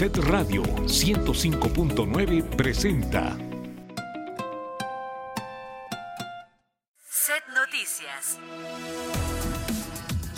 [0.00, 3.36] Set Radio 105.9 presenta.
[7.06, 8.38] Set Noticias.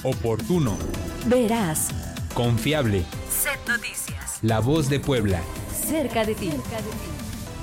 [0.03, 0.77] Oportuno.
[1.27, 1.91] Verás.
[2.35, 3.05] Confiable.
[3.31, 4.41] Set Noticias.
[4.43, 5.41] La voz de Puebla.
[5.87, 6.51] Cerca de ti.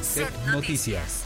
[0.01, 1.18] Set Noticias.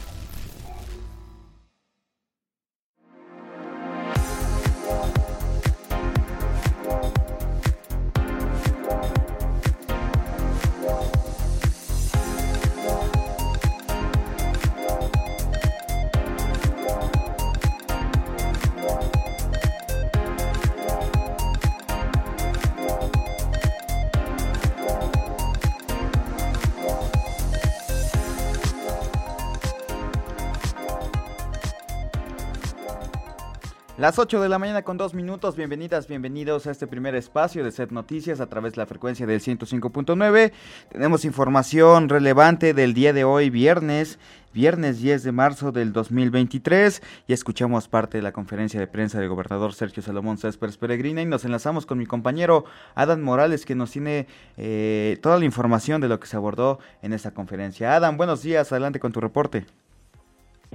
[33.96, 37.70] Las 8 de la mañana con 2 minutos, bienvenidas, bienvenidos a este primer espacio de
[37.70, 40.52] Set Noticias a través de la frecuencia del 105.9.
[40.88, 44.18] Tenemos información relevante del día de hoy, viernes,
[44.52, 49.28] viernes 10 de marzo del 2023 y escuchamos parte de la conferencia de prensa del
[49.28, 52.64] gobernador Sergio Salomón Céspedes Peregrina y nos enlazamos con mi compañero
[52.96, 57.12] Adam Morales que nos tiene eh, toda la información de lo que se abordó en
[57.12, 57.94] esta conferencia.
[57.94, 59.66] Adam, buenos días, adelante con tu reporte.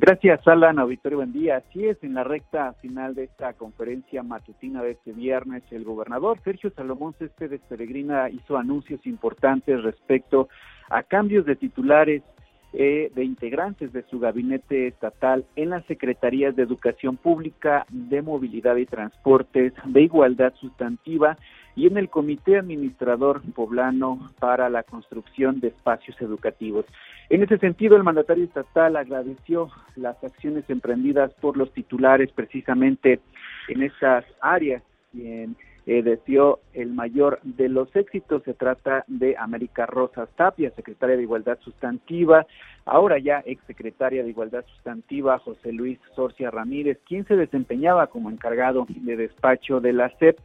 [0.01, 0.79] Gracias, Alan.
[0.79, 1.57] Auditorio, buen día.
[1.57, 6.39] Así es, en la recta final de esta conferencia matutina de este viernes, el gobernador
[6.41, 10.47] Sergio Salomón Céspedes Peregrina hizo anuncios importantes respecto
[10.89, 12.23] a cambios de titulares
[12.71, 18.77] eh, de integrantes de su gabinete estatal en las secretarías de Educación Pública, de Movilidad
[18.77, 21.35] y Transportes, de Igualdad Sustantiva
[21.75, 26.85] y en el Comité Administrador Poblano para la Construcción de Espacios Educativos.
[27.29, 33.19] En ese sentido, el mandatario estatal agradeció las acciones emprendidas por los titulares precisamente
[33.67, 34.81] en esas áreas
[35.11, 38.43] quien eh, deseó el mayor de los éxitos.
[38.43, 42.45] Se trata de América Rosa Tapia, secretaria de Igualdad Sustantiva,
[42.85, 48.85] ahora ya exsecretaria de Igualdad Sustantiva, José Luis Sorcia Ramírez, quien se desempeñaba como encargado
[48.87, 50.37] de despacho de la SEP,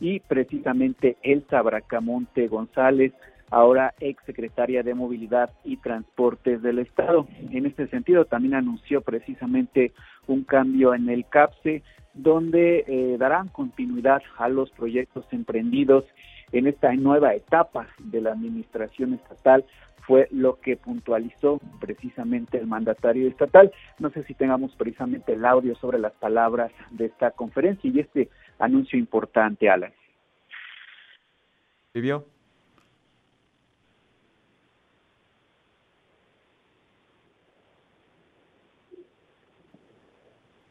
[0.00, 3.12] y precisamente Elsa Bracamonte González,
[3.50, 7.26] ahora ex secretaria de Movilidad y Transportes del Estado.
[7.50, 9.92] En este sentido, también anunció precisamente
[10.26, 11.82] un cambio en el CAPSE,
[12.14, 16.04] donde eh, darán continuidad a los proyectos emprendidos
[16.52, 19.64] en esta nueva etapa de la administración estatal
[20.10, 23.70] fue lo que puntualizó precisamente el mandatario estatal.
[24.00, 28.28] No sé si tengamos precisamente el audio sobre las palabras de esta conferencia y este
[28.60, 29.92] anuncio importante, Alan.
[31.92, 32.24] ¿Vivió?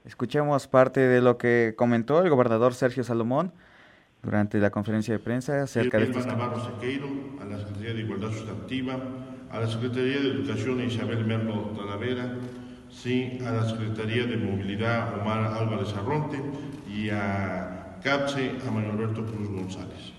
[0.06, 3.52] Escuchemos parte de lo que comentó el gobernador Sergio Salomón
[4.24, 7.08] durante la conferencia de prensa acerca de estos Navarro Sequeiro,
[7.42, 8.98] a la Secretaría de Igualdad Sustantiva,
[9.52, 12.34] a la Secretaría de Educación Isabel Merlo Talavera,
[12.90, 16.42] sí, a la Secretaría de Movilidad Omar Álvarez Arronte
[16.92, 20.14] y a CAPSE a Manuel Alberto Cruz González.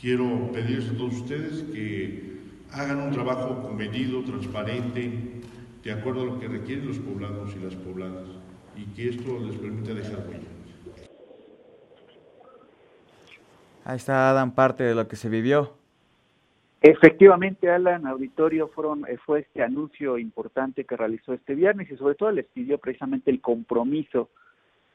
[0.00, 2.34] Quiero pedirles a todos ustedes que
[2.72, 5.42] hagan un trabajo comedido, transparente,
[5.82, 8.26] de acuerdo a lo que requieren los poblados y las pobladas
[8.76, 10.48] y que esto les permita dejar huella.
[13.84, 15.74] Ahí está Adam, parte de lo que se vivió.
[16.80, 22.14] Efectivamente, Alan, auditorio, fueron, eh, fue este anuncio importante que realizó este viernes y sobre
[22.14, 24.30] todo les pidió precisamente el compromiso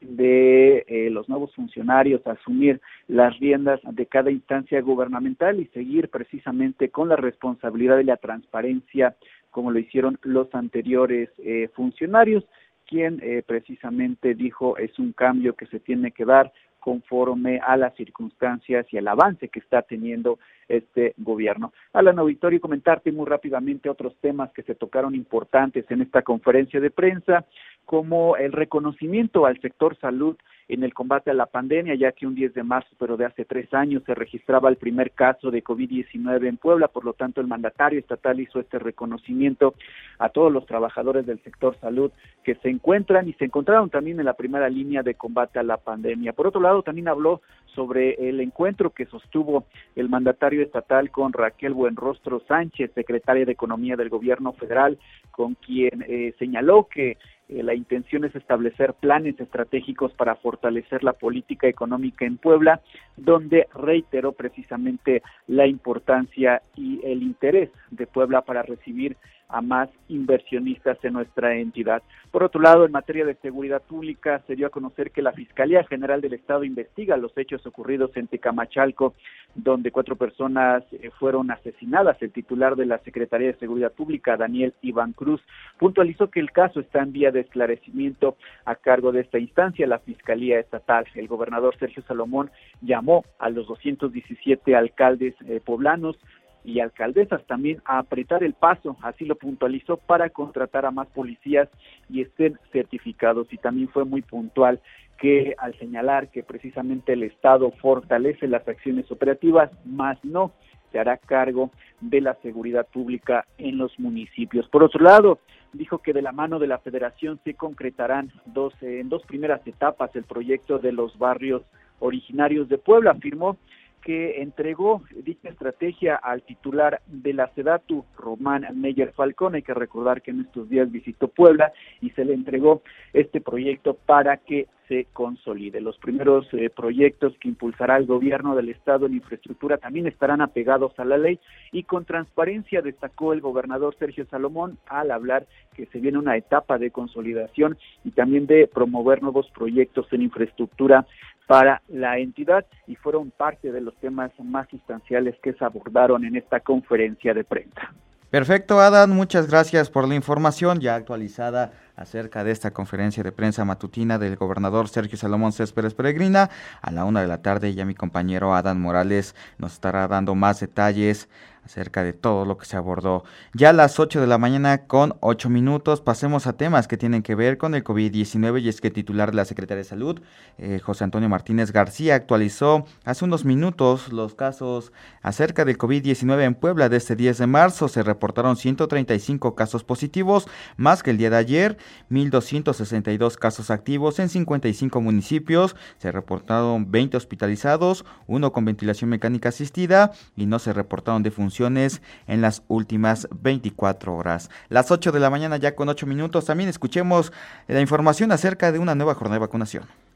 [0.01, 6.09] de eh, los nuevos funcionarios a asumir las riendas de cada instancia gubernamental y seguir
[6.09, 9.15] precisamente con la responsabilidad y la transparencia
[9.51, 12.45] como lo hicieron los anteriores eh, funcionarios
[12.87, 17.93] quien eh, precisamente dijo es un cambio que se tiene que dar conforme a las
[17.95, 21.73] circunstancias y el avance que está teniendo este gobierno.
[21.93, 26.89] Alan Auditorio, comentarte muy rápidamente otros temas que se tocaron importantes en esta conferencia de
[26.89, 27.45] prensa,
[27.89, 32.35] como el reconocimiento al sector salud en el combate a la pandemia, ya que un
[32.35, 36.47] 10 de marzo, pero de hace tres años, se registraba el primer caso de COVID-19
[36.47, 39.73] en Puebla, por lo tanto el mandatario estatal hizo este reconocimiento
[40.19, 42.11] a todos los trabajadores del sector salud
[42.43, 45.77] que se encuentran y se encontraron también en la primera línea de combate a la
[45.77, 46.33] pandemia.
[46.33, 47.41] Por otro lado, también habló
[47.73, 49.65] sobre el encuentro que sostuvo
[49.95, 54.99] el mandatario estatal con Raquel Buenrostro Sánchez, secretaria de Economía del Gobierno Federal,
[55.31, 57.17] con quien eh, señaló que
[57.49, 62.81] eh, la intención es establecer planes estratégicos para fortalecer la política económica en Puebla,
[63.17, 69.17] donde reiteró precisamente la importancia y el interés de Puebla para recibir
[69.49, 72.01] a más inversionistas en nuestra entidad.
[72.31, 75.83] Por otro lado, en materia de seguridad pública, se dio a conocer que la Fiscalía
[75.83, 79.15] General del Estado investiga los hechos ocurridos en Tecamachalco,
[79.55, 82.21] donde cuatro personas eh, fueron asesinadas.
[82.21, 85.41] El titular de la Secretaría de Seguridad Pública, Daniel Iván Cruz,
[85.79, 89.99] puntualizó que el caso está en vía de esclarecimiento a cargo de esta instancia, la
[89.99, 91.05] Fiscalía Estatal.
[91.15, 92.51] El gobernador Sergio Salomón
[92.81, 96.17] llamó a los 217 alcaldes eh, poblanos
[96.63, 101.69] y alcaldesas también a apretar el paso, así lo puntualizó, para contratar a más policías
[102.09, 103.51] y estén certificados.
[103.51, 104.79] Y también fue muy puntual
[105.17, 110.53] que al señalar que precisamente el Estado fortalece las acciones operativas, más no
[110.91, 111.71] se hará cargo
[112.01, 114.67] de la seguridad pública en los municipios.
[114.69, 115.39] Por otro lado,
[115.73, 120.15] dijo que de la mano de la federación se concretarán dos, en dos primeras etapas
[120.15, 121.63] el proyecto de los barrios
[121.99, 123.11] originarios de Puebla.
[123.11, 123.57] Afirmó
[124.01, 129.55] que entregó dicha estrategia al titular de la SEDATU, Román Meyer Falcón.
[129.55, 132.81] Hay que recordar que en estos días visitó Puebla y se le entregó
[133.13, 135.79] este proyecto para que se consolide.
[135.79, 140.97] Los primeros eh, proyectos que impulsará el gobierno del Estado en infraestructura también estarán apegados
[140.97, 141.39] a la ley
[141.71, 146.79] y con transparencia destacó el gobernador Sergio Salomón al hablar que se viene una etapa
[146.79, 151.05] de consolidación y también de promover nuevos proyectos en infraestructura
[151.49, 156.35] para la entidad y fueron parte de los temas más sustanciales que se abordaron en
[156.35, 157.91] esta conferencia de prensa.
[158.29, 163.65] Perfecto, Adán, muchas gracias por la información ya actualizada acerca de esta conferencia de prensa
[163.65, 166.49] matutina del gobernador Sergio Salomón Céspedes Peregrina.
[166.81, 170.61] A la una de la tarde ya mi compañero Adán Morales nos estará dando más
[170.61, 171.27] detalles
[171.69, 173.23] acerca de todo lo que se abordó.
[173.53, 177.21] Ya a las 8 de la mañana con 8 minutos pasemos a temas que tienen
[177.21, 180.21] que ver con el COVID-19 y es que titular de la Secretaría de Salud,
[180.57, 184.91] eh, José Antonio Martínez García, actualizó hace unos minutos los casos
[185.21, 187.87] acerca del COVID-19 en Puebla de este 10 de marzo.
[187.87, 191.77] Se reportaron 135 casos positivos, más que el día de ayer,
[192.09, 195.75] 1.262 casos activos en 55 municipios.
[195.97, 202.41] Se reportaron 20 hospitalizados, uno con ventilación mecánica asistida y no se reportaron defunciones en
[202.41, 204.49] las últimas 24 horas.
[204.69, 206.45] Las 8 de la mañana ya con 8 minutos.
[206.45, 207.31] También escuchemos
[207.67, 210.08] la información acerca de una nueva jornada de vacunación.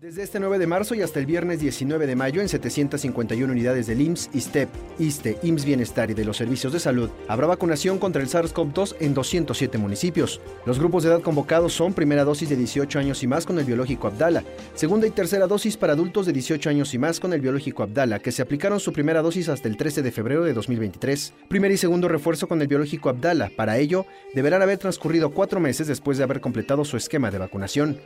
[0.00, 3.88] Desde este 9 de marzo y hasta el viernes 19 de mayo, en 751 unidades
[3.88, 4.68] del IMSS, ISTEP,
[5.00, 9.12] ISTE, IMSS Bienestar y de los servicios de salud, habrá vacunación contra el SARS-CoV-2 en
[9.12, 10.40] 207 municipios.
[10.66, 13.64] Los grupos de edad convocados son primera dosis de 18 años y más con el
[13.64, 17.40] biológico Abdala, segunda y tercera dosis para adultos de 18 años y más con el
[17.40, 21.32] biológico Abdala, que se aplicaron su primera dosis hasta el 13 de febrero de 2023.
[21.48, 23.50] Primer y segundo refuerzo con el biológico Abdala.
[23.56, 27.98] Para ello, deberán haber transcurrido cuatro meses después de haber completado su esquema de vacunación.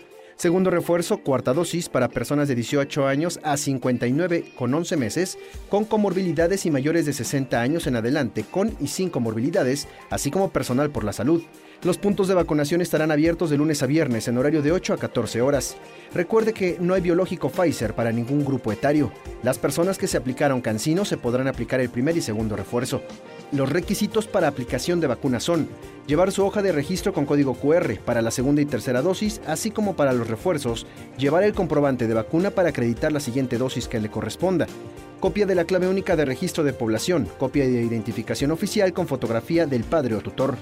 [0.42, 5.84] Segundo refuerzo, cuarta dosis para personas de 18 años a 59 con 11 meses, con
[5.84, 10.90] comorbilidades y mayores de 60 años en adelante, con y sin comorbilidades, así como personal
[10.90, 11.44] por la salud.
[11.84, 14.98] Los puntos de vacunación estarán abiertos de lunes a viernes en horario de 8 a
[14.98, 15.76] 14 horas.
[16.14, 19.10] Recuerde que no hay biológico Pfizer para ningún grupo etario.
[19.42, 23.02] Las personas que se aplicaron Cancino se podrán aplicar el primer y segundo refuerzo.
[23.50, 25.68] Los requisitos para aplicación de vacuna son
[26.06, 29.72] llevar su hoja de registro con código QR para la segunda y tercera dosis, así
[29.72, 30.86] como para los refuerzos,
[31.18, 34.68] llevar el comprobante de vacuna para acreditar la siguiente dosis que le corresponda,
[35.18, 39.66] copia de la clave única de registro de población, copia de identificación oficial con fotografía
[39.66, 40.56] del padre o tutor,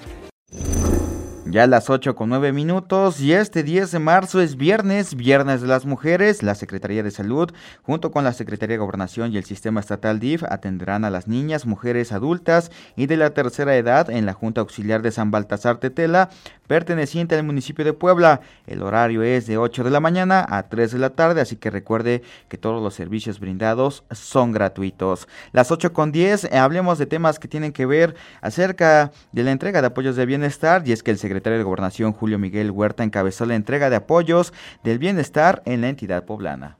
[1.50, 5.60] ya a las 8 con 9 minutos y este 10 de marzo es viernes, viernes
[5.60, 6.44] de las mujeres.
[6.44, 7.50] La Secretaría de Salud,
[7.82, 11.66] junto con la Secretaría de Gobernación y el Sistema Estatal DIF, atenderán a las niñas,
[11.66, 16.30] mujeres adultas y de la tercera edad en la Junta Auxiliar de San Baltasar Tetela,
[16.68, 18.42] perteneciente al municipio de Puebla.
[18.68, 21.70] El horario es de 8 de la mañana a 3 de la tarde, así que
[21.70, 25.26] recuerde que todos los servicios brindados son gratuitos.
[25.50, 29.50] Las 8 con 10, eh, hablemos de temas que tienen que ver acerca de la
[29.50, 33.02] entrega de apoyos de bienestar y es que el secretario de Gobernación Julio Miguel Huerta
[33.02, 34.52] encabezó la entrega de apoyos
[34.84, 36.76] del bienestar en la entidad poblana.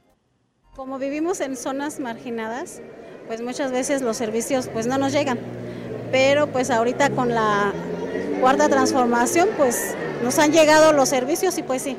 [0.77, 2.83] Como vivimos en zonas marginadas,
[3.27, 5.39] pues muchas veces los servicios pues no nos llegan,
[6.11, 7.73] pero pues ahorita con la
[8.41, 11.97] cuarta transformación, pues nos han llegado los servicios y pues sí,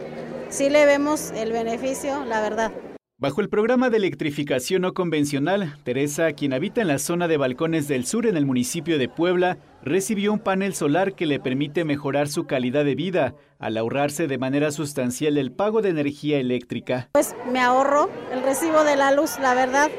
[0.49, 2.71] sí le vemos el beneficio, la verdad.
[3.21, 7.87] Bajo el programa de electrificación no convencional, Teresa, quien habita en la zona de Balcones
[7.87, 12.29] del Sur en el municipio de Puebla, recibió un panel solar que le permite mejorar
[12.29, 17.09] su calidad de vida al ahorrarse de manera sustancial el pago de energía eléctrica.
[17.11, 19.91] Pues me ahorro el recibo de la luz, la verdad.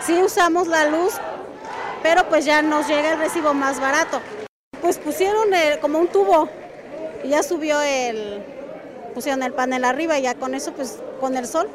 [0.00, 1.14] Sí usamos la luz,
[2.04, 4.20] pero pues ya nos llega el recibo más barato.
[4.80, 5.48] Pues pusieron
[5.80, 6.48] como un tubo
[7.24, 8.40] y ya subió el,
[9.14, 11.68] pusieron el panel arriba y ya con eso pues con el sol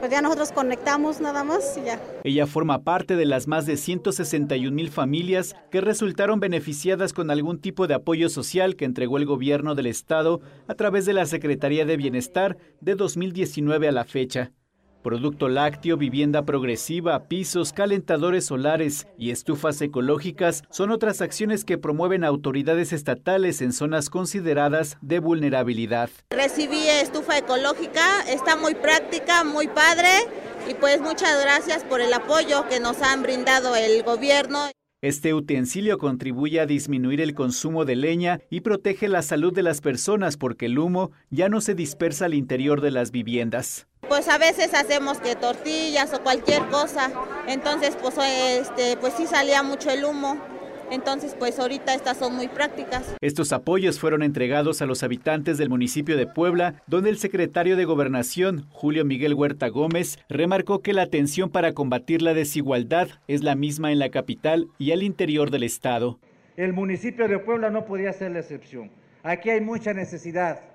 [0.00, 2.00] pues ya nosotros conectamos nada más y ya.
[2.24, 7.60] Ella forma parte de las más de 161 mil familias que resultaron beneficiadas con algún
[7.60, 11.84] tipo de apoyo social que entregó el gobierno del estado a través de la Secretaría
[11.84, 14.52] de Bienestar de 2019 a la fecha.
[15.02, 22.22] Producto lácteo, vivienda progresiva, pisos, calentadores solares y estufas ecológicas son otras acciones que promueven
[22.22, 26.10] autoridades estatales en zonas consideradas de vulnerabilidad.
[26.28, 30.10] Recibí estufa ecológica, está muy práctica, muy padre
[30.68, 34.70] y pues muchas gracias por el apoyo que nos han brindado el gobierno.
[35.00, 39.80] Este utensilio contribuye a disminuir el consumo de leña y protege la salud de las
[39.80, 44.38] personas porque el humo ya no se dispersa al interior de las viviendas pues a
[44.38, 47.10] veces hacemos que tortillas o cualquier cosa,
[47.46, 50.38] entonces pues, este, pues sí salía mucho el humo.
[50.90, 53.14] Entonces, pues ahorita estas son muy prácticas.
[53.20, 57.84] Estos apoyos fueron entregados a los habitantes del municipio de Puebla, donde el secretario de
[57.84, 63.54] Gobernación, Julio Miguel Huerta Gómez, remarcó que la atención para combatir la desigualdad es la
[63.54, 66.18] misma en la capital y al interior del estado.
[66.56, 68.90] El municipio de Puebla no podía ser la excepción.
[69.22, 70.69] Aquí hay mucha necesidad.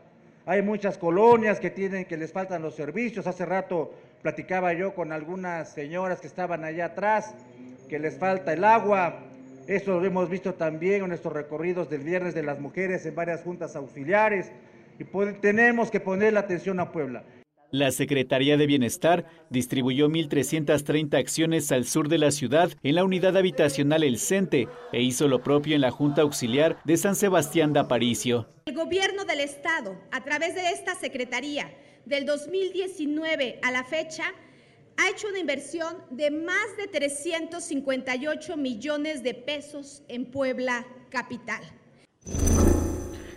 [0.48, 3.25] Hay muchas colonias que tienen que les faltan los servicios.
[3.25, 7.34] Hace rato platicaba yo con algunas señoras que estaban allá atrás
[7.90, 9.24] que les falta el agua.
[9.68, 13.42] Eso lo hemos visto también en nuestros recorridos del viernes de las mujeres en varias
[13.42, 14.52] juntas auxiliares
[15.00, 15.04] y
[15.42, 17.24] tenemos que poner la atención a Puebla.
[17.72, 23.36] La Secretaría de Bienestar distribuyó 1.330 acciones al sur de la ciudad en la unidad
[23.36, 27.79] habitacional El Cente e hizo lo propio en la Junta Auxiliar de San Sebastián de
[27.79, 28.48] Aparicio.
[28.65, 31.74] El gobierno del Estado, a través de esta Secretaría,
[32.05, 34.25] del 2019 a la fecha,
[34.98, 41.62] ha hecho una inversión de más de 358 millones de pesos en Puebla Capital.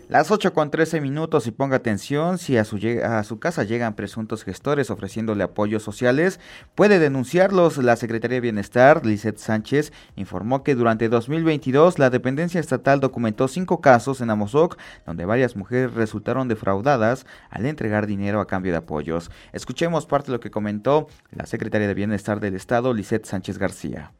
[0.08, 4.88] Las 8 con 13 minutos y ponga atención, si a su, casa llegan presuntos gestores
[4.88, 6.40] ofreciéndole apoyos sociales,
[6.74, 7.76] puede denunciarlos.
[7.76, 13.82] La Secretaría de Bienestar, Lizeth Sánchez, informó que durante 2022 la dependencia estatal documentó cinco
[13.82, 19.30] casos en Amozoc donde varias mujeres resultaron defraudadas al entregar dinero a cambio de apoyos.
[19.52, 24.12] Escuchemos parte de lo que comentó la Secretaría de Bienestar del Estado, Lizeth Sánchez García.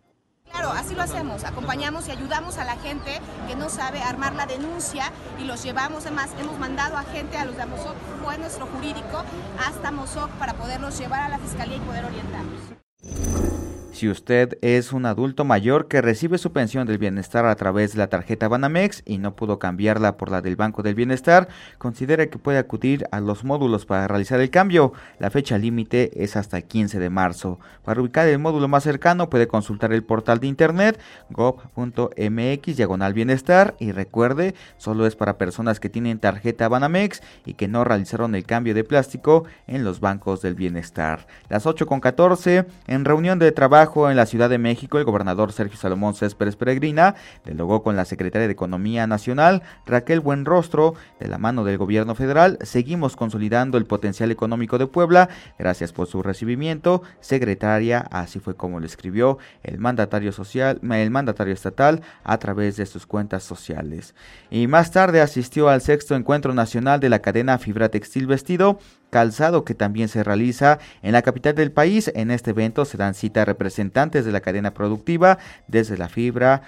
[0.59, 4.45] Claro, así lo hacemos, acompañamos y ayudamos a la gente que no sabe armar la
[4.45, 8.67] denuncia y los llevamos, además hemos mandado a gente a los de Amozoc, fue nuestro
[8.67, 9.23] jurídico,
[9.65, 13.68] hasta Amozoc para poderlos llevar a la fiscalía y poder orientarlos.
[13.91, 17.99] Si usted es un adulto mayor que recibe su pensión del bienestar a través de
[17.99, 22.39] la tarjeta Banamex y no pudo cambiarla por la del Banco del Bienestar, considere que
[22.39, 24.93] puede acudir a los módulos para realizar el cambio.
[25.19, 27.59] La fecha límite es hasta el 15 de marzo.
[27.83, 33.75] Para ubicar el módulo más cercano puede consultar el portal de internet gov.mx diagonal bienestar
[33.81, 38.45] y recuerde, solo es para personas que tienen tarjeta Banamex y que no realizaron el
[38.45, 41.27] cambio de plástico en los bancos del bienestar.
[41.49, 45.53] Las 8 con 14 en reunión de trabajo en la Ciudad de México, el gobernador
[45.53, 51.39] Sergio Salomón Céspedes Peregrina dialogó con la secretaria de Economía Nacional, Raquel Buenrostro, de la
[51.39, 52.59] mano del gobierno federal.
[52.63, 55.29] Seguimos consolidando el potencial económico de Puebla.
[55.61, 58.01] Gracias por su recibimiento, secretaria.
[58.11, 63.07] Así fue como le escribió el mandatario social, el mandatario estatal a través de sus
[63.07, 64.17] cuentas sociales.
[64.51, 69.65] Y más tarde asistió al sexto encuentro nacional de la cadena Fibra Textil Vestido calzado
[69.65, 72.13] que también se realiza en la capital del país.
[72.15, 76.63] En este evento se dan cita representantes de la cadena productiva, desde la fibra,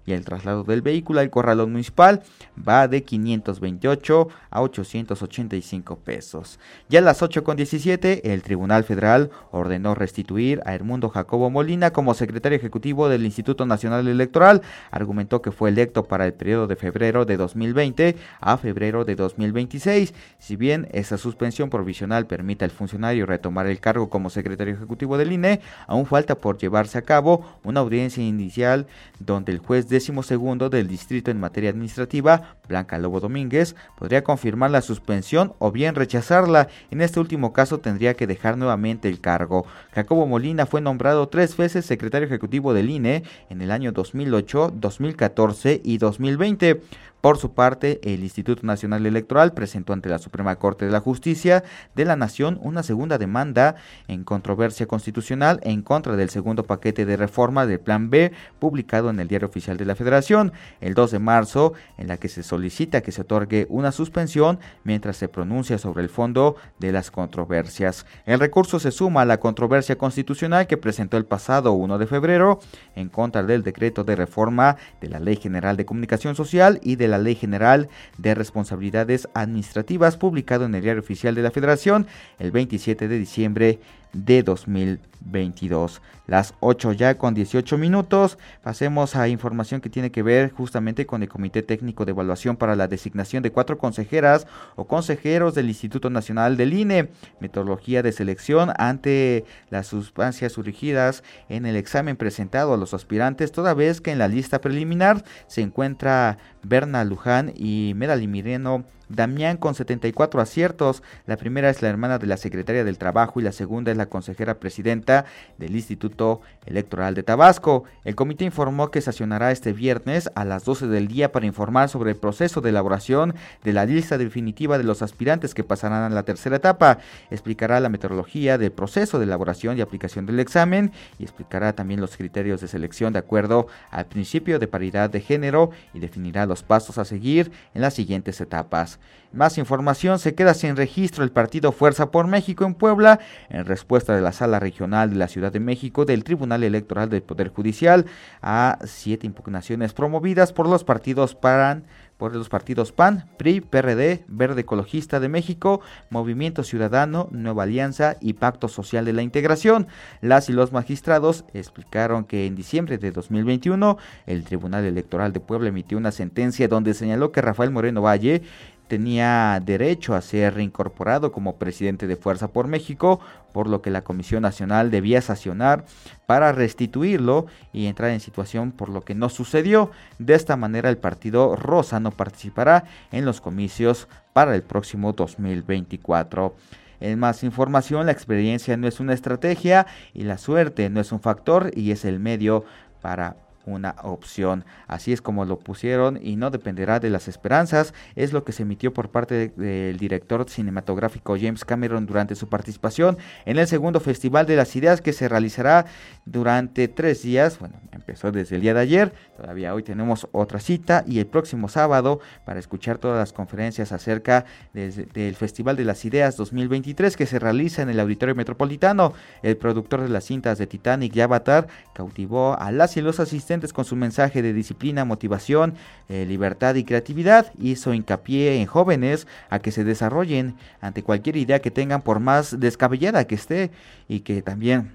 [0.06, 2.22] y el traslado del vehículo al corralón municipal
[2.58, 6.60] va de 528 a 885 pesos.
[6.89, 11.91] Ya a las 8 con 17, el Tribunal Federal ordenó restituir a Hermundo Jacobo Molina
[11.91, 14.62] como secretario ejecutivo del Instituto Nacional Electoral.
[14.91, 20.13] Argumentó que fue electo para el periodo de febrero de 2020 a febrero de 2026.
[20.39, 25.32] Si bien esa suspensión provisional permite al funcionario retomar el cargo como secretario ejecutivo del
[25.32, 28.88] INE, aún falta por llevarse a cabo una audiencia inicial
[29.20, 34.72] donde el juez décimo segundo del distrito en materia administrativa, Blanca Lobo Domínguez, podría confirmar
[34.72, 36.67] la suspensión o bien rechazarla.
[36.89, 39.65] En este último caso tendría que dejar nuevamente el cargo.
[39.93, 45.81] Jacobo Molina fue nombrado tres veces secretario ejecutivo del INE en el año 2008, 2014
[45.84, 46.81] y 2020.
[47.21, 51.63] Por su parte, el Instituto Nacional Electoral presentó ante la Suprema Corte de la Justicia
[51.95, 53.75] de la Nación una segunda demanda
[54.07, 59.19] en controversia constitucional en contra del segundo paquete de reforma del Plan B publicado en
[59.19, 63.01] el Diario Oficial de la Federación el 2 de marzo, en la que se solicita
[63.01, 68.07] que se otorgue una suspensión mientras se pronuncia sobre el fondo de las controversias.
[68.25, 72.59] El recurso se suma a la controversia constitucional que presentó el pasado 1 de febrero
[72.95, 77.11] en contra del decreto de reforma de la Ley General de Comunicación Social y de
[77.12, 82.08] la Ley General de Responsabilidades Administrativas publicado en el Diario Oficial de la Federación
[82.39, 83.80] el 27 de diciembre
[84.13, 86.01] de 2022.
[86.27, 88.38] Las 8 ya con 18 minutos.
[88.63, 92.75] Pasemos a información que tiene que ver justamente con el Comité Técnico de Evaluación para
[92.75, 97.10] la designación de cuatro consejeras o consejeros del Instituto Nacional del INE.
[97.39, 103.74] Metodología de selección ante las sustancias surgidas en el examen presentado a los aspirantes, toda
[103.74, 109.76] vez que en la lista preliminar se encuentra Berna Luján y Merali Mireno Damián con
[109.76, 111.04] 74 aciertos.
[111.26, 114.08] La primera es la hermana de la secretaria del Trabajo y la segunda es la
[114.08, 115.26] consejera presidenta
[115.58, 117.84] del Instituto Electoral de Tabasco.
[118.04, 122.12] El comité informó que sesionará este viernes a las 12 del día para informar sobre
[122.12, 126.24] el proceso de elaboración de la lista definitiva de los aspirantes que pasarán a la
[126.24, 127.00] tercera etapa.
[127.30, 132.15] Explicará la metodología del proceso de elaboración y aplicación del examen y explicará también los
[132.15, 136.97] criterios de selección de acuerdo al principio de paridad de género y definirá los pasos
[136.97, 139.00] a seguir en las siguientes etapas.
[139.33, 144.13] Más información, se queda sin registro el partido Fuerza por México en Puebla en respuesta
[144.13, 148.05] de la Sala Regional de la Ciudad de México del Tribunal Electoral del Poder Judicial
[148.41, 151.85] a siete impugnaciones promovidas por los partidos PAN,
[152.21, 158.33] por los partidos PAN, PRI, PRD, Verde Ecologista de México, Movimiento Ciudadano, Nueva Alianza y
[158.33, 159.87] Pacto Social de la Integración.
[160.21, 165.69] Las y los magistrados explicaron que en diciembre de 2021 el Tribunal Electoral de Puebla
[165.69, 168.43] emitió una sentencia donde señaló que Rafael Moreno Valle
[168.91, 173.21] tenía derecho a ser reincorporado como presidente de Fuerza por México,
[173.54, 175.86] por lo que la Comisión Nacional debía sancionar
[176.25, 179.91] para restituirlo y entrar en situación por lo que no sucedió.
[180.19, 186.54] De esta manera el partido Rosa no participará en los comicios para el próximo 2024.
[186.99, 191.21] En más información, la experiencia no es una estrategia y la suerte no es un
[191.21, 192.65] factor y es el medio
[193.01, 194.65] para una opción.
[194.88, 197.93] Así es como lo pusieron y no dependerá de las esperanzas.
[198.15, 203.17] Es lo que se emitió por parte del director cinematográfico James Cameron durante su participación
[203.45, 205.86] en el segundo Festival de las Ideas que se realizará
[206.26, 207.60] durante tres días.
[207.60, 209.13] Bueno, empezó desde el día de ayer.
[209.38, 214.45] Todavía hoy tenemos otra cita y el próximo sábado para escuchar todas las conferencias acerca
[214.74, 219.13] del Festival de las Ideas 2023 que se realiza en el Auditorio Metropolitano.
[219.43, 223.50] El productor de las cintas de Titanic y Avatar cautivó a las y los asistentes
[223.73, 225.75] con su mensaje de disciplina, motivación,
[226.07, 227.51] eh, libertad y creatividad.
[227.59, 232.59] Hizo hincapié en jóvenes a que se desarrollen ante cualquier idea que tengan por más
[232.59, 233.71] descabellada que esté
[234.07, 234.93] y que también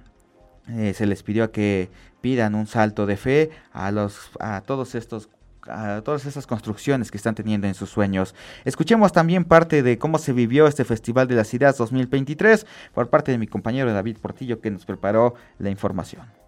[0.69, 1.91] eh, se les pidió que
[2.23, 5.29] pidan un salto de fe a los a todos estos
[5.69, 8.35] a todas esas construcciones que están teniendo en sus sueños.
[8.65, 13.33] Escuchemos también parte de cómo se vivió este Festival de las Ideas 2023 por parte
[13.33, 16.46] de mi compañero David Portillo que nos preparó la información.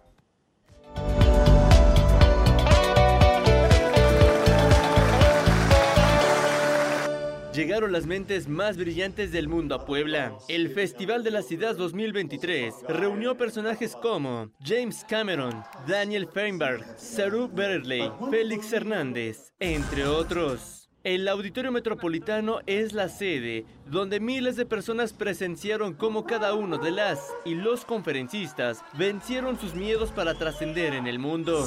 [7.53, 10.37] Llegaron las mentes más brillantes del mundo a Puebla.
[10.47, 18.11] El Festival de las Ideas 2023 reunió personajes como James Cameron, Daniel Feinberg, Saru Berley,
[18.29, 20.89] Félix Hernández, entre otros.
[21.03, 26.91] El Auditorio Metropolitano es la sede donde miles de personas presenciaron cómo cada uno de
[26.91, 31.65] las y los conferencistas vencieron sus miedos para trascender en el mundo.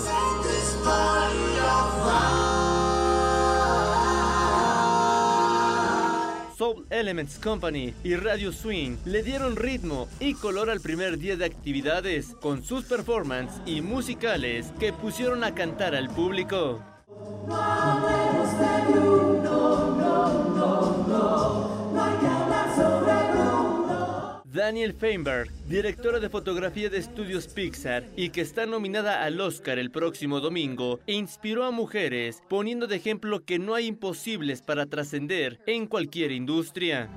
[6.63, 11.45] Soul Elements Company y Radio Swing le dieron ritmo y color al primer día de
[11.45, 16.81] actividades con sus performances y musicales que pusieron a cantar al público.
[24.63, 29.91] Daniel Feinberg, directora de fotografía de estudios Pixar y que está nominada al Oscar el
[29.91, 35.89] próximo domingo, inspiró a mujeres poniendo de ejemplo que no hay imposibles para trascender en
[35.89, 37.11] cualquier industria.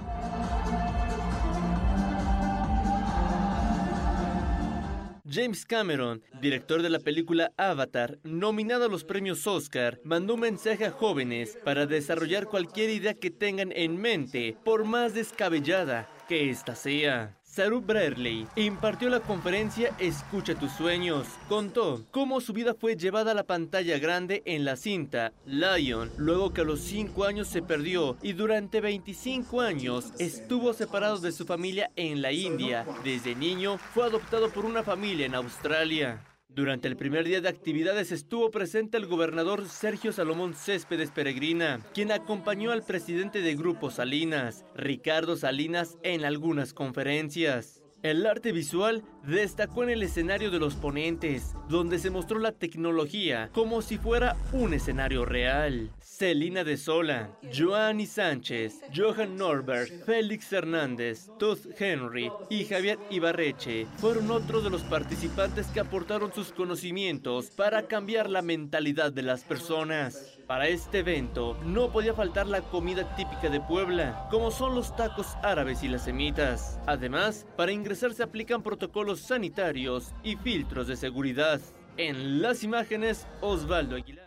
[5.36, 10.86] James Cameron, director de la película Avatar, nominado a los premios Oscar, mandó un mensaje
[10.86, 16.74] a jóvenes para desarrollar cualquier idea que tengan en mente, por más descabellada que ésta
[16.74, 17.38] sea.
[17.56, 21.26] Saru Brerley impartió la conferencia Escucha tus sueños.
[21.48, 26.52] Contó cómo su vida fue llevada a la pantalla grande en la cinta Lion, luego
[26.52, 31.46] que a los 5 años se perdió y durante 25 años estuvo separado de su
[31.46, 32.86] familia en la India.
[33.06, 36.35] Desde niño fue adoptado por una familia en Australia.
[36.56, 42.13] Durante el primer día de actividades estuvo presente el gobernador Sergio Salomón Céspedes Peregrina, quien
[42.13, 47.85] acompañó al presidente de Grupo Salinas, Ricardo Salinas, en algunas conferencias.
[48.06, 53.50] El arte visual destacó en el escenario de los ponentes, donde se mostró la tecnología
[53.52, 55.89] como si fuera un escenario real.
[56.00, 64.30] Celina de Sola, Joanny Sánchez, Johan Norbert, Félix Hernández, Todd Henry y Javier Ibarreche fueron
[64.30, 70.38] otros de los participantes que aportaron sus conocimientos para cambiar la mentalidad de las personas.
[70.47, 75.36] Para este evento no podía faltar la comida típica de Puebla, como son los tacos
[75.41, 76.79] árabes y las semitas.
[76.86, 81.60] Además, para ingresar se aplican protocolos sanitarios y filtros de seguridad.
[81.97, 84.24] En las imágenes, Osvaldo Aguilar.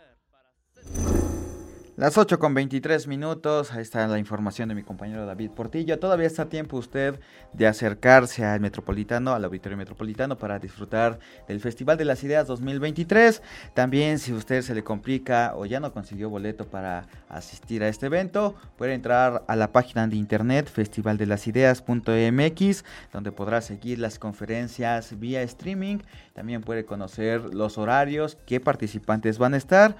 [1.99, 5.99] Las 8 con 23 minutos, ahí está la información de mi compañero David Portillo.
[5.99, 7.19] Todavía está tiempo usted
[7.51, 13.41] de acercarse al Metropolitano, al Auditorio Metropolitano para disfrutar del Festival de las Ideas 2023.
[13.73, 18.05] También si usted se le complica o ya no consiguió boleto para asistir a este
[18.05, 25.41] evento, puede entrar a la página de internet festivaldelasideas.mx, donde podrá seguir las conferencias vía
[25.41, 25.97] streaming.
[26.31, 29.97] También puede conocer los horarios, qué participantes van a estar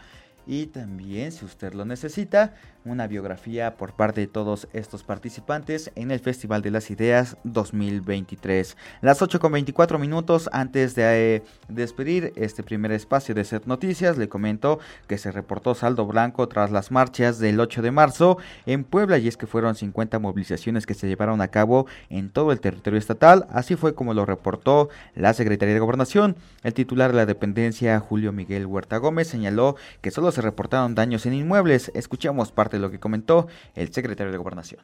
[0.47, 2.53] y también, si usted lo necesita,
[2.85, 8.77] una biografía por parte de todos estos participantes en el Festival de las Ideas 2023.
[9.01, 14.17] Las 8 con 24 minutos antes de eh, despedir este primer espacio de Set Noticias,
[14.17, 18.83] le comento que se reportó saldo blanco tras las marchas del 8 de marzo en
[18.83, 22.59] Puebla y es que fueron 50 movilizaciones que se llevaron a cabo en todo el
[22.59, 26.35] territorio estatal, así fue como lo reportó la Secretaría de Gobernación.
[26.63, 31.25] El titular de la dependencia, Julio Miguel Huerta Gómez, señaló que solo se reportaron daños
[31.25, 31.91] en inmuebles.
[31.93, 34.81] Escuchemos parte de lo que comentó el secretario de Gobernación.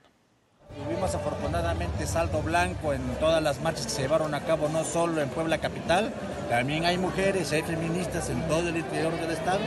[0.83, 5.21] Tuvimos afortunadamente saldo blanco en todas las marchas que se llevaron a cabo, no solo
[5.21, 6.11] en Puebla Capital,
[6.49, 9.61] también hay mujeres, hay feministas en todo el interior del estado.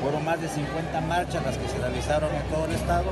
[0.00, 3.06] Fueron más de 50 marchas las que se realizaron en todo el estado,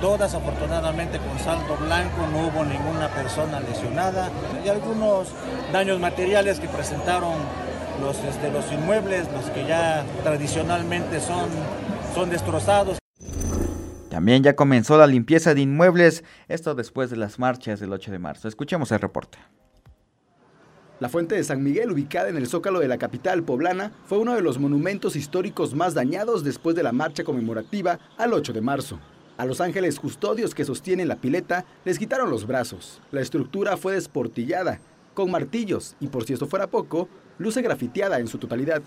[0.00, 4.30] todas afortunadamente con saldo blanco, no hubo ninguna persona lesionada
[4.64, 5.28] y algunos
[5.72, 7.34] daños materiales que presentaron
[8.00, 11.48] los, este, los inmuebles, los que ya tradicionalmente son,
[12.14, 13.01] son destrozados.
[14.12, 18.18] También ya comenzó la limpieza de inmuebles, esto después de las marchas del 8 de
[18.18, 18.46] marzo.
[18.46, 19.38] Escuchemos el reporte.
[21.00, 24.34] La fuente de San Miguel, ubicada en el zócalo de la capital poblana, fue uno
[24.34, 29.00] de los monumentos históricos más dañados después de la marcha conmemorativa al 8 de marzo.
[29.38, 33.00] A los ángeles custodios que sostienen la pileta les quitaron los brazos.
[33.12, 34.78] La estructura fue desportillada,
[35.14, 38.82] con martillos, y por si esto fuera poco, luce grafiteada en su totalidad.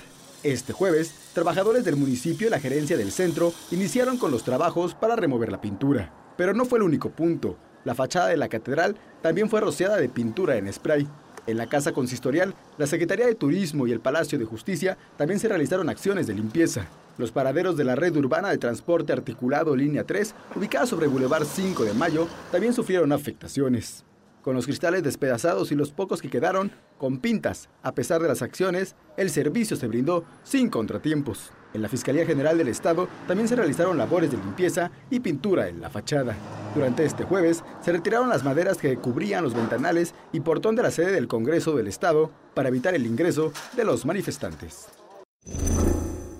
[0.45, 5.15] Este jueves, trabajadores del municipio y la gerencia del centro iniciaron con los trabajos para
[5.15, 6.13] remover la pintura.
[6.37, 7.57] Pero no fue el único punto.
[7.83, 11.07] La fachada de la catedral también fue rociada de pintura en spray.
[11.47, 15.47] En la Casa Consistorial, la Secretaría de Turismo y el Palacio de Justicia también se
[15.47, 16.85] realizaron acciones de limpieza.
[17.17, 21.85] Los paraderos de la red urbana de transporte articulado Línea 3, ubicada sobre Boulevard 5
[21.85, 24.03] de Mayo, también sufrieron afectaciones
[24.45, 27.67] con los cristales despedazados y los pocos que quedaron con pintas.
[27.81, 31.49] A pesar de las acciones, el servicio se brindó sin contratiempos.
[31.73, 35.81] En la Fiscalía General del Estado también se realizaron labores de limpieza y pintura en
[35.81, 36.35] la fachada.
[36.75, 40.91] Durante este jueves se retiraron las maderas que cubrían los ventanales y portón de la
[40.91, 44.89] sede del Congreso del Estado para evitar el ingreso de los manifestantes.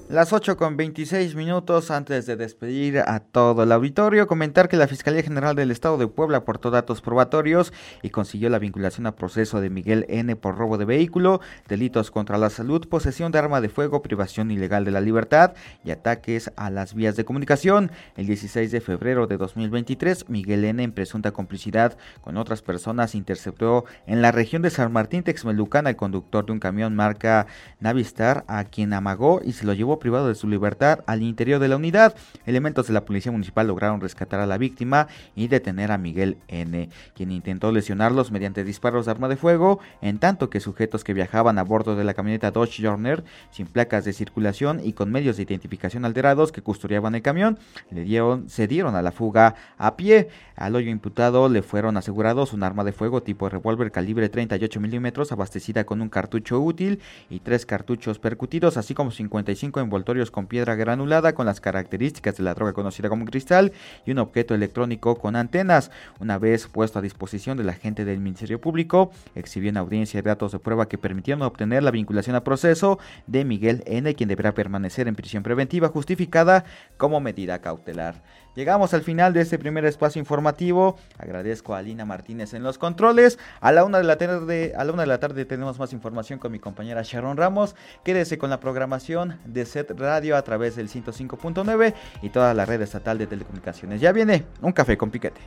[0.07, 4.87] Las 8 con 26 minutos antes de despedir a todo el auditorio, comentar que la
[4.87, 9.61] Fiscalía General del Estado de Puebla aportó datos probatorios y consiguió la vinculación a proceso
[9.61, 13.69] de Miguel N por robo de vehículo, delitos contra la salud, posesión de arma de
[13.69, 17.89] fuego, privación ilegal de la libertad y ataques a las vías de comunicación.
[18.15, 23.85] El 16 de febrero de 2023, Miguel N, en presunta complicidad con otras personas, interceptó
[24.05, 27.47] en la región de San Martín Texmelucan al conductor de un camión marca
[27.79, 31.69] Navistar, a quien amagó y se lo llevó privado de su libertad al interior de
[31.69, 32.15] la unidad.
[32.45, 36.89] Elementos de la policía municipal lograron rescatar a la víctima y detener a Miguel N.,
[37.13, 41.57] quien intentó lesionarlos mediante disparos de arma de fuego, en tanto que sujetos que viajaban
[41.59, 43.05] a bordo de la camioneta Dodge Journey
[43.51, 47.59] sin placas de circulación y con medios de identificación alterados que custodiaban el camión,
[47.91, 50.29] le dieron, se dieron a la fuga a pie.
[50.55, 55.31] Al hoyo imputado le fueron asegurados un arma de fuego tipo revólver calibre 38 milímetros
[55.31, 60.75] abastecida con un cartucho útil y tres cartuchos percutidos, así como 55 envoltorios con piedra
[60.75, 63.71] granulada con las características de la droga conocida como cristal
[64.05, 65.91] y un objeto electrónico con antenas.
[66.19, 70.51] Una vez puesto a disposición de la gente del Ministerio Público, exhibió en audiencia datos
[70.51, 75.07] de prueba que permitieron obtener la vinculación a proceso de Miguel N., quien deberá permanecer
[75.07, 76.65] en prisión preventiva justificada
[76.97, 78.21] como medida cautelar.
[78.55, 80.95] Llegamos al final de este primer espacio informativo.
[81.17, 83.37] Agradezco a Alina Martínez en los controles.
[83.59, 86.39] A la una de la tarde, a la una de la tarde tenemos más información
[86.39, 87.75] con mi compañera Sharon Ramos.
[88.05, 92.81] Quédese con la programación de Set Radio a través del 105.9 y toda la red
[92.81, 93.99] estatal de telecomunicaciones.
[93.99, 95.41] Ya viene un café con piquete.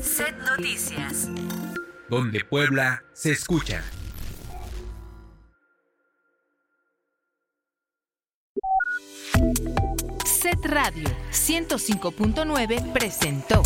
[0.00, 1.30] Set Noticias.
[2.10, 3.80] Donde Puebla se escucha.
[10.24, 13.62] Set Radio 105.9 presentó.